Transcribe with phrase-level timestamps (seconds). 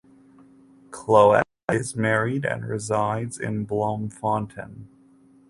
[0.89, 4.87] Cloete is married and resides in Bloemfontein.